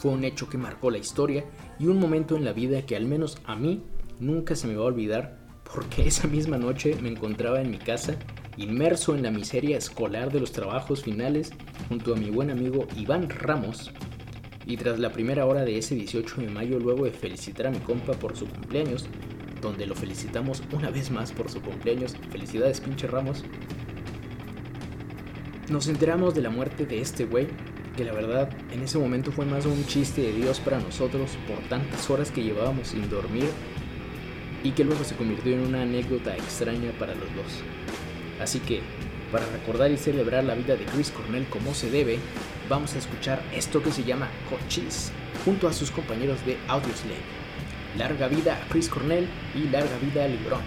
fue 0.00 0.10
un 0.10 0.24
hecho 0.24 0.48
que 0.48 0.58
marcó 0.58 0.90
la 0.90 0.98
historia 0.98 1.44
y 1.78 1.86
un 1.86 1.98
momento 1.98 2.36
en 2.36 2.44
la 2.44 2.52
vida 2.52 2.82
que 2.82 2.96
al 2.96 3.06
menos 3.06 3.38
a 3.46 3.56
mí 3.56 3.82
nunca 4.20 4.54
se 4.54 4.66
me 4.66 4.76
va 4.76 4.82
a 4.82 4.88
olvidar 4.88 5.38
porque 5.72 6.06
esa 6.06 6.28
misma 6.28 6.58
noche 6.58 6.96
me 7.00 7.08
encontraba 7.08 7.62
en 7.62 7.70
mi 7.70 7.78
casa 7.78 8.16
inmerso 8.62 9.14
en 9.14 9.22
la 9.22 9.30
miseria 9.30 9.76
escolar 9.76 10.32
de 10.32 10.40
los 10.40 10.52
trabajos 10.52 11.02
finales 11.02 11.52
junto 11.88 12.14
a 12.14 12.16
mi 12.16 12.30
buen 12.30 12.50
amigo 12.50 12.86
Iván 12.96 13.28
Ramos. 13.28 13.90
Y 14.66 14.76
tras 14.76 14.98
la 14.98 15.10
primera 15.10 15.44
hora 15.46 15.64
de 15.64 15.76
ese 15.76 15.94
18 15.96 16.42
de 16.42 16.48
mayo 16.48 16.78
luego 16.78 17.04
de 17.04 17.10
felicitar 17.10 17.66
a 17.66 17.70
mi 17.70 17.80
compa 17.80 18.12
por 18.12 18.36
su 18.36 18.46
cumpleaños, 18.46 19.06
donde 19.60 19.86
lo 19.86 19.94
felicitamos 19.94 20.62
una 20.72 20.90
vez 20.90 21.10
más 21.10 21.32
por 21.32 21.50
su 21.50 21.60
cumpleaños, 21.60 22.16
felicidades 22.30 22.80
pinche 22.80 23.06
Ramos, 23.06 23.44
nos 25.68 25.88
enteramos 25.88 26.34
de 26.34 26.42
la 26.42 26.50
muerte 26.50 26.86
de 26.86 27.00
este 27.00 27.24
güey, 27.24 27.48
que 27.96 28.04
la 28.04 28.12
verdad 28.12 28.50
en 28.72 28.82
ese 28.82 28.98
momento 28.98 29.32
fue 29.32 29.44
más 29.46 29.66
un 29.66 29.86
chiste 29.86 30.22
de 30.22 30.32
Dios 30.32 30.60
para 30.60 30.78
nosotros 30.78 31.32
por 31.48 31.58
tantas 31.68 32.08
horas 32.10 32.30
que 32.30 32.42
llevábamos 32.42 32.88
sin 32.88 33.08
dormir 33.08 33.48
y 34.64 34.70
que 34.70 34.84
luego 34.84 35.02
se 35.04 35.16
convirtió 35.16 35.52
en 35.52 35.60
una 35.60 35.82
anécdota 35.82 36.34
extraña 36.36 36.92
para 36.98 37.14
los 37.14 37.34
dos. 37.34 37.91
Así 38.42 38.58
que, 38.58 38.80
para 39.30 39.46
recordar 39.46 39.90
y 39.90 39.96
celebrar 39.96 40.44
la 40.44 40.54
vida 40.54 40.76
de 40.76 40.84
Chris 40.84 41.10
Cornell 41.10 41.46
como 41.46 41.74
se 41.74 41.90
debe, 41.90 42.18
vamos 42.68 42.94
a 42.94 42.98
escuchar 42.98 43.40
esto 43.54 43.82
que 43.82 43.92
se 43.92 44.02
llama 44.02 44.28
Cochise, 44.50 45.12
junto 45.44 45.68
a 45.68 45.72
sus 45.72 45.90
compañeros 45.90 46.44
de 46.44 46.58
Audioslave. 46.68 47.20
Larga 47.96 48.26
vida 48.28 48.56
a 48.56 48.68
Chris 48.68 48.88
Cornell 48.88 49.28
y 49.54 49.68
larga 49.68 49.96
vida 49.98 50.24
a 50.24 50.28
LeBron. 50.28 50.60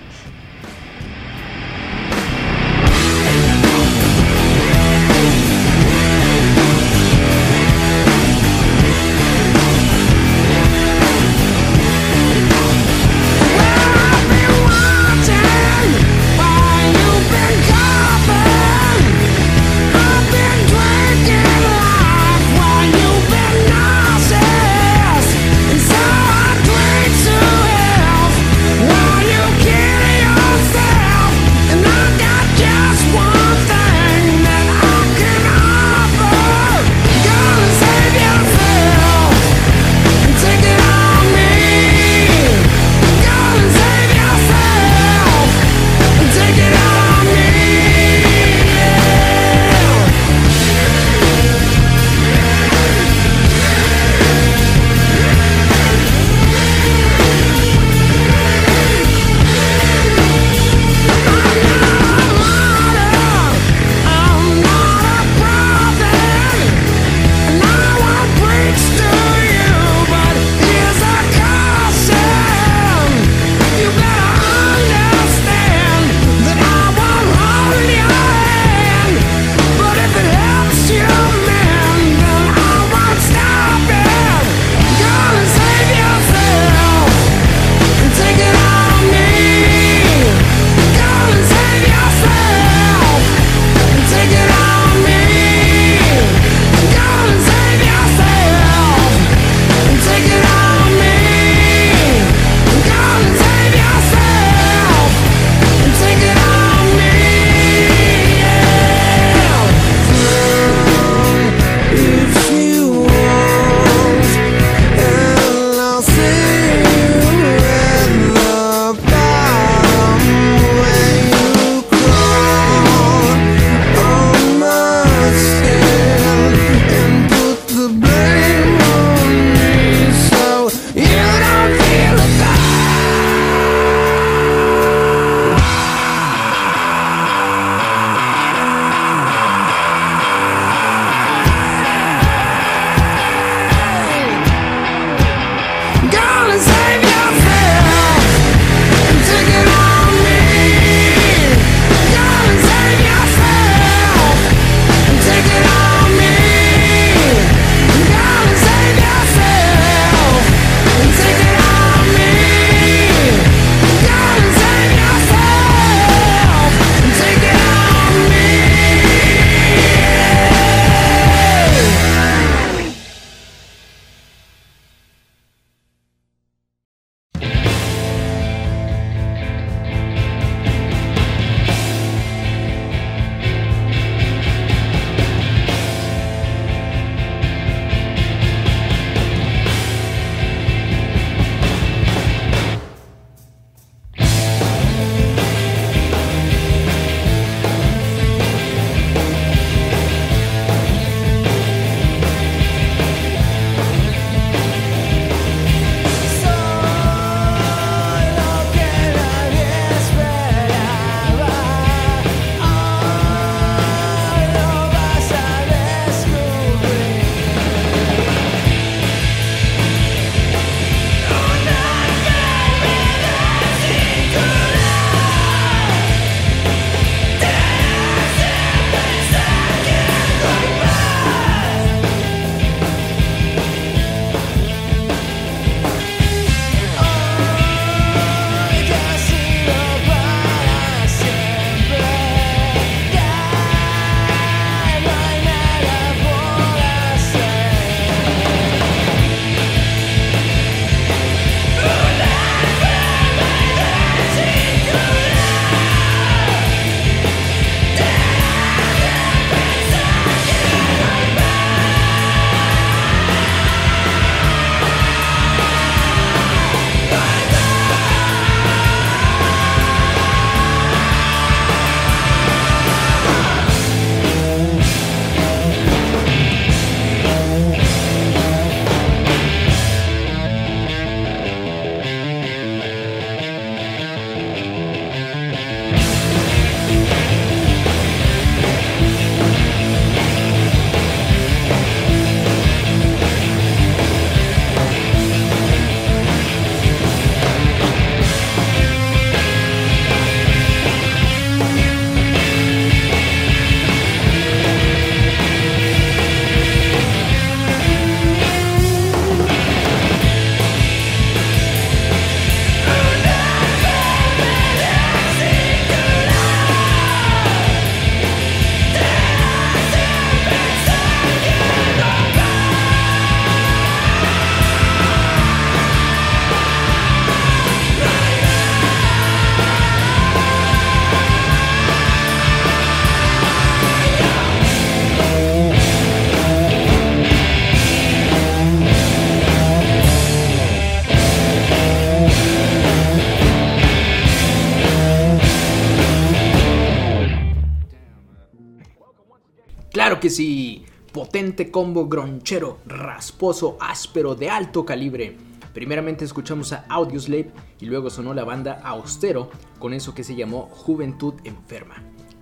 Combo 351.75 352.07
gronchero, 352.07 352.77
rasposo, 352.85 353.75
áspero, 353.81 354.33
de 354.33 354.49
alto 354.49 354.85
calibre. 354.85 355.35
Primeramente 355.73 356.23
escuchamos 356.23 356.71
a 356.71 356.85
Audioslave 356.87 357.51
y 357.81 357.85
luego 357.87 358.09
sonó 358.09 358.33
la 358.33 358.45
banda 358.45 358.79
Austero 358.81 359.49
con 359.77 359.93
eso 359.93 360.15
que 360.15 360.23
se 360.23 360.35
llamó 360.35 360.69
Juventud 360.71 361.33
Enferma. 361.43 361.95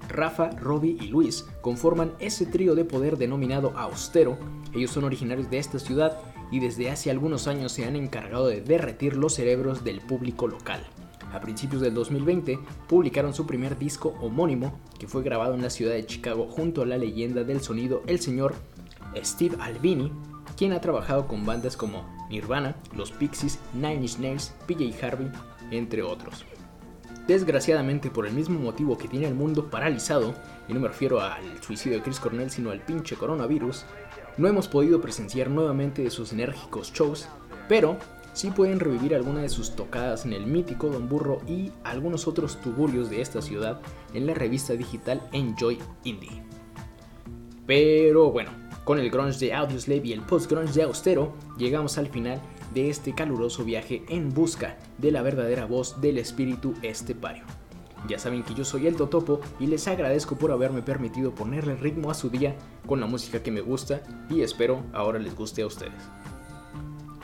Rafa, 0.07 0.51
Robbie 0.51 0.99
y 1.01 1.07
Luis 1.07 1.47
conforman 1.61 2.13
ese 2.19 2.45
trío 2.45 2.75
de 2.75 2.85
poder 2.85 3.17
denominado 3.17 3.75
Austero. 3.75 4.37
Ellos 4.71 4.91
son 4.91 5.03
originarios 5.03 5.49
de 5.49 5.57
esta 5.57 5.79
ciudad 5.79 6.15
y 6.51 6.59
desde 6.59 6.91
hace 6.91 7.09
algunos 7.09 7.47
años 7.47 7.71
se 7.71 7.85
han 7.85 7.95
encargado 7.95 8.45
de 8.45 8.61
derretir 8.61 9.15
los 9.15 9.33
cerebros 9.33 9.83
del 9.83 10.01
público 10.01 10.45
local. 10.45 10.85
A 11.33 11.41
principios 11.41 11.81
del 11.81 11.95
2020 11.95 12.59
publicaron 12.87 13.33
su 13.33 13.47
primer 13.47 13.79
disco 13.79 14.13
homónimo 14.21 14.79
que 14.99 15.07
fue 15.07 15.23
grabado 15.23 15.55
en 15.55 15.63
la 15.63 15.71
ciudad 15.71 15.93
de 15.93 16.05
Chicago 16.05 16.45
junto 16.47 16.83
a 16.83 16.85
la 16.85 16.99
leyenda 16.99 17.43
del 17.43 17.61
sonido 17.61 18.03
el 18.05 18.19
señor 18.19 18.53
Steve 19.21 19.57
Albini, 19.59 20.11
quien 20.57 20.73
ha 20.73 20.81
trabajado 20.81 21.27
con 21.27 21.45
bandas 21.45 21.77
como 21.77 22.05
Nirvana, 22.29 22.75
Los 22.95 23.11
Pixies, 23.11 23.59
Nine 23.73 23.95
Inch 23.95 24.17
Nails, 24.17 24.53
PJ 24.67 25.05
Harvey, 25.05 25.31
entre 25.71 26.03
otros. 26.03 26.45
Desgraciadamente 27.27 28.09
por 28.09 28.27
el 28.27 28.33
mismo 28.33 28.59
motivo 28.59 28.97
que 28.97 29.07
tiene 29.07 29.27
el 29.27 29.35
mundo 29.35 29.69
paralizado, 29.69 30.33
y 30.67 30.73
no 30.73 30.81
me 30.81 30.89
refiero 30.89 31.21
al 31.21 31.61
suicidio 31.63 31.97
de 31.97 32.03
Chris 32.03 32.19
Cornell 32.19 32.49
sino 32.49 32.71
al 32.71 32.81
pinche 32.81 33.15
coronavirus, 33.15 33.85
no 34.37 34.47
hemos 34.47 34.67
podido 34.67 34.99
presenciar 34.99 35.49
nuevamente 35.49 36.03
de 36.03 36.09
sus 36.09 36.33
enérgicos 36.33 36.91
shows, 36.91 37.29
pero 37.69 37.97
sí 38.33 38.51
pueden 38.51 38.79
revivir 38.79 39.15
alguna 39.15 39.41
de 39.41 39.49
sus 39.49 39.75
tocadas 39.75 40.25
en 40.25 40.33
el 40.33 40.47
mítico 40.47 40.87
Don 40.89 41.07
Burro 41.07 41.41
y 41.47 41.71
algunos 41.83 42.27
otros 42.27 42.59
tuburios 42.59 43.09
de 43.09 43.21
esta 43.21 43.41
ciudad 43.41 43.79
en 44.13 44.27
la 44.27 44.33
revista 44.33 44.73
digital 44.73 45.21
Enjoy 45.31 45.79
Indie. 46.03 46.43
Pero 47.65 48.31
bueno, 48.31 48.51
con 48.83 48.99
el 48.99 49.09
grunge 49.09 49.39
de 49.39 49.53
Audioslave 49.53 50.01
y 50.03 50.13
el 50.13 50.21
post-grunge 50.21 50.73
de 50.73 50.83
Austero, 50.83 51.33
llegamos 51.57 51.97
al 51.97 52.07
final 52.07 52.41
de 52.73 52.89
este 52.89 53.13
caluroso 53.13 53.63
viaje 53.63 54.03
en 54.09 54.33
busca 54.33 54.77
de 54.97 55.11
la 55.11 55.21
verdadera 55.21 55.65
voz 55.65 56.01
del 56.01 56.17
espíritu 56.17 56.73
estepario. 56.81 57.43
Ya 58.07 58.19
saben 58.19 58.43
que 58.43 58.53
yo 58.53 58.65
soy 58.65 58.87
el 58.87 58.97
Totopo 58.97 59.39
y 59.59 59.67
les 59.67 59.87
agradezco 59.87 60.35
por 60.35 60.51
haberme 60.51 60.81
permitido 60.81 61.33
ponerle 61.33 61.75
ritmo 61.75 62.11
a 62.11 62.13
su 62.13 62.29
día 62.29 62.55
con 62.85 62.99
la 62.99 63.07
música 63.07 63.41
que 63.41 63.51
me 63.51 63.61
gusta 63.61 64.01
y 64.29 64.41
espero 64.41 64.83
ahora 64.91 65.19
les 65.19 65.35
guste 65.35 65.61
a 65.61 65.67
ustedes. 65.67 65.93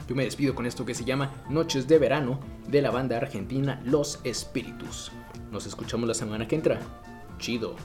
Yo 0.08 0.16
me 0.16 0.24
despido 0.24 0.56
con 0.56 0.66
esto 0.66 0.86
que 0.86 0.96
se 0.96 1.06
llama 1.06 1.32
Noches 1.50 1.88
de 1.88 2.00
Verano 2.00 2.40
de 2.68 2.82
la 2.82 2.92
banda 2.92 3.18
argentina 3.18 3.82
Los 3.86 4.20
Espíritus. 4.24 5.12
Nos 5.52 5.68
escuchamos 5.68 6.08
la 6.08 6.16
semana 6.16 6.48
que 6.48 6.56
entra. 6.56 6.80
Chido. 7.38 7.76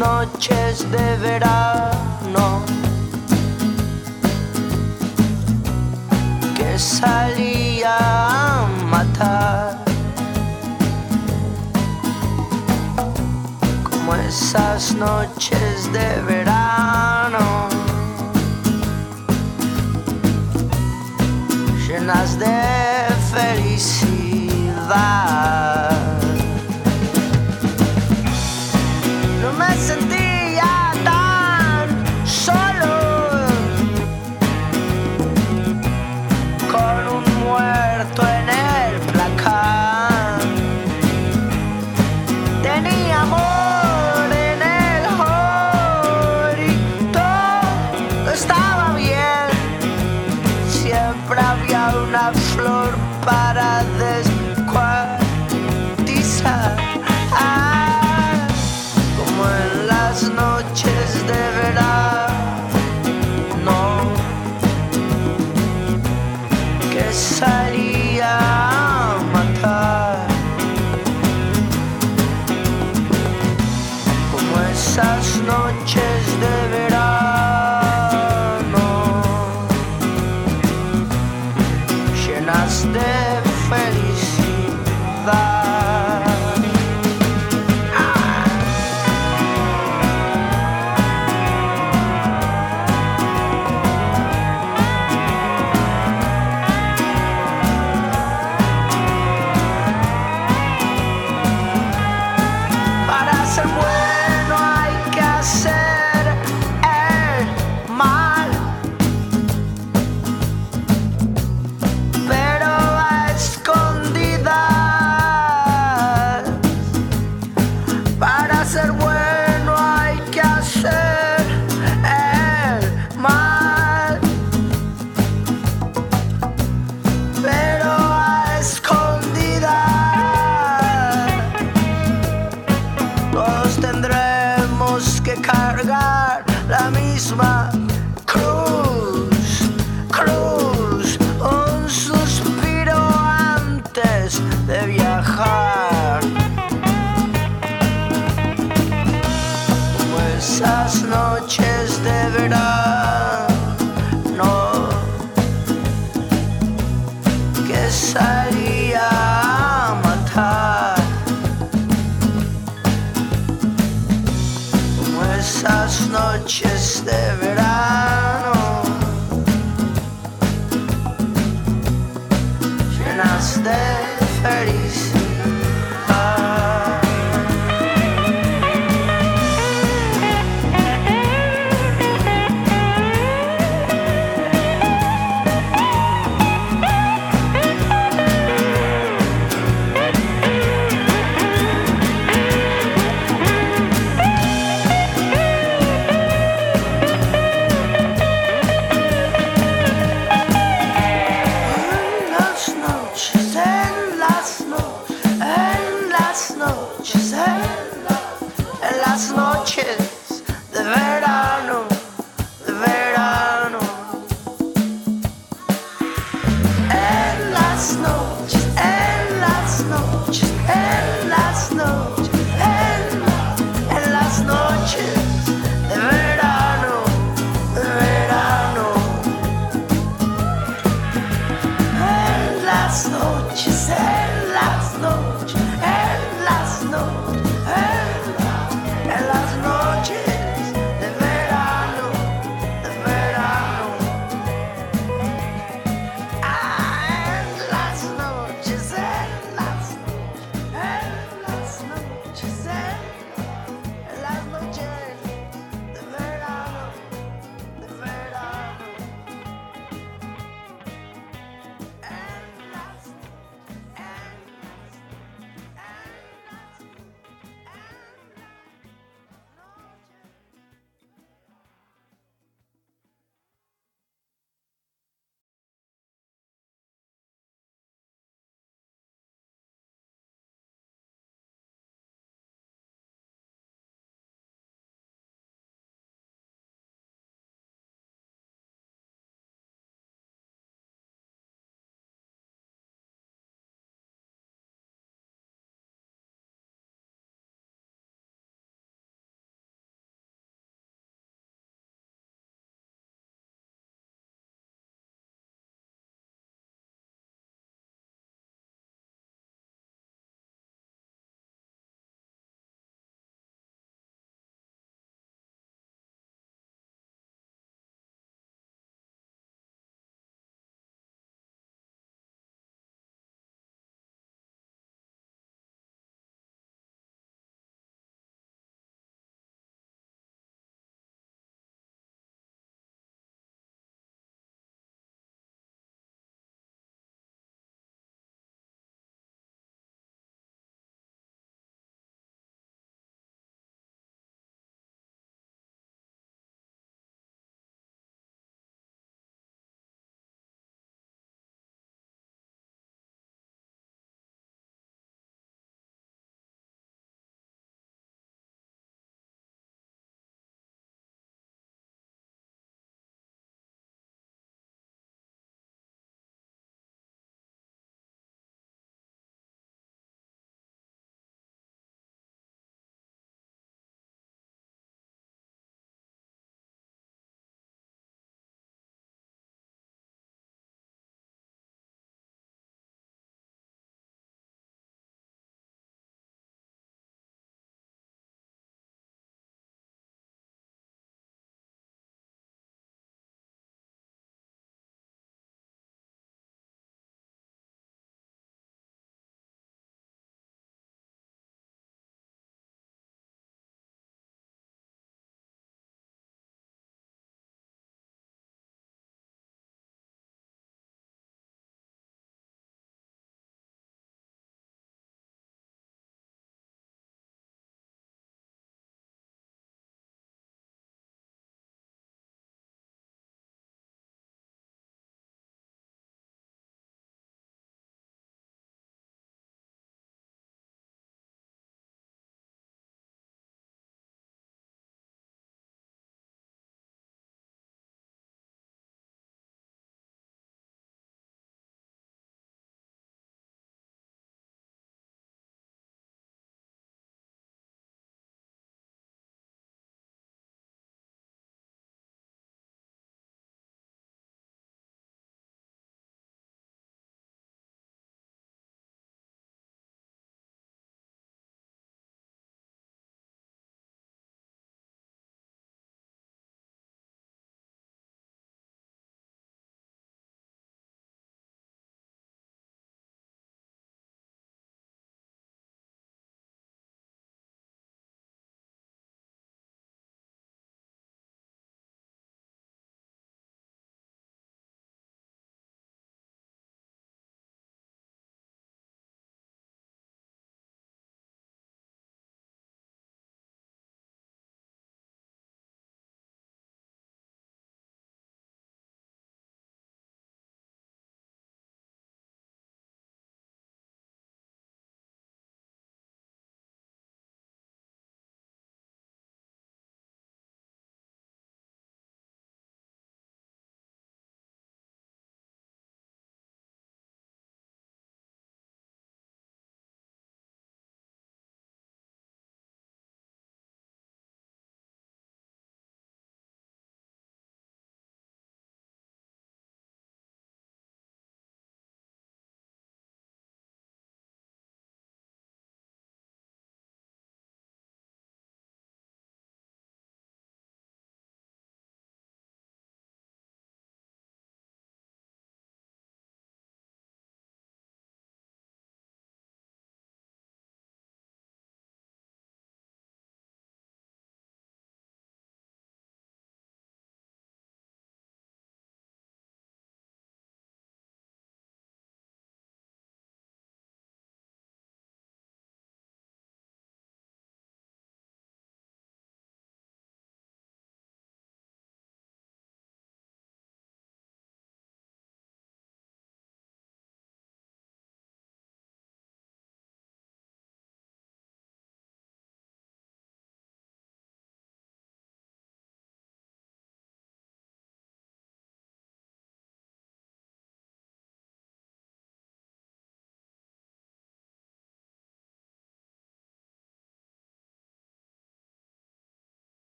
Noches 0.00 0.90
de 0.90 1.16
verano. 1.18 2.62
Que 6.56 6.78
salía 6.78 7.96
a 7.98 8.66
matar. 8.90 9.76
Como 13.90 14.14
esas 14.14 14.94
noches 14.94 15.92
de 15.92 16.08
verano. 16.22 17.68
Llenas 21.86 22.38
de 22.38 22.58
felicidad 23.34 24.10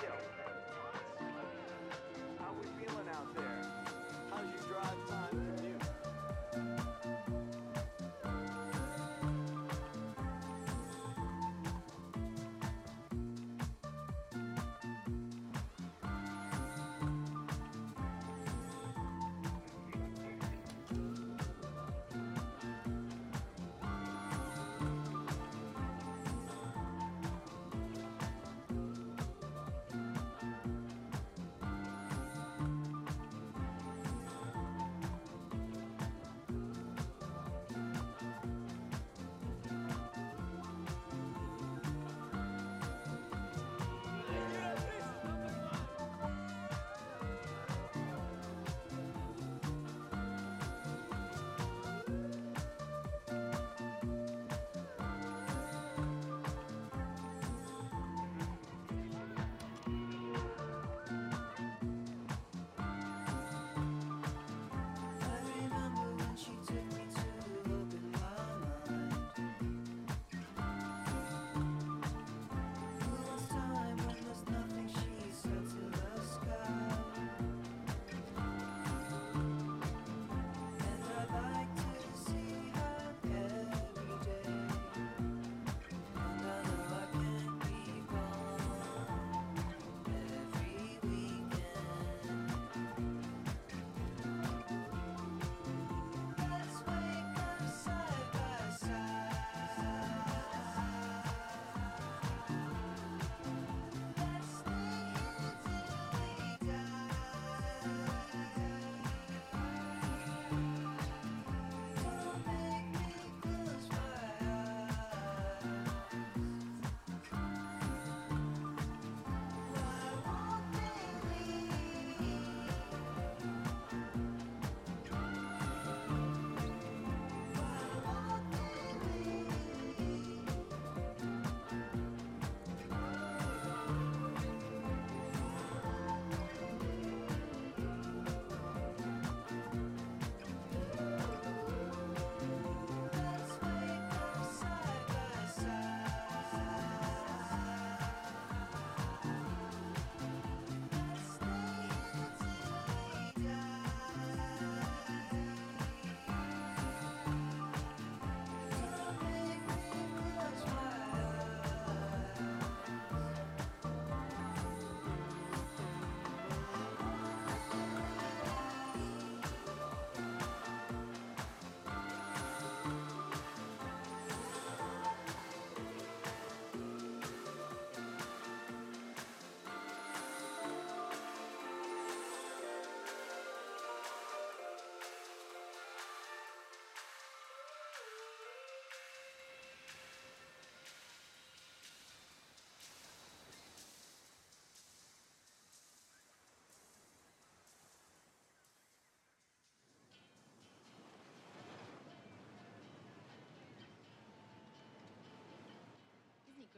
show. 0.00 0.37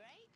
great. 0.01 0.30